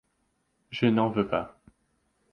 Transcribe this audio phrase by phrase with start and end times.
[0.71, 1.59] Je n'en veux pas.